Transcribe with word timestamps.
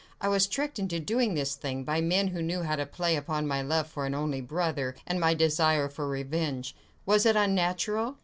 I 0.19 0.29
was 0.29 0.47
tricked 0.47 0.79
into 0.79 0.99
doing 0.99 1.35
this 1.35 1.53
thing, 1.53 1.83
by 1.83 2.01
men 2.01 2.29
who 2.29 2.41
knew 2.41 2.63
how 2.63 2.75
to 2.75 2.87
play 2.87 3.15
upon 3.15 3.45
my 3.45 3.61
love 3.61 3.85
for 3.87 4.07
an 4.07 4.15
only 4.15 4.41
brother, 4.41 4.95
and 5.05 5.19
my 5.19 5.35
desire 5.35 5.87
for 5.89 6.07
revenge. 6.07 6.73
Was 7.05 7.23
it 7.23 7.35
unnatural?" 7.35 8.17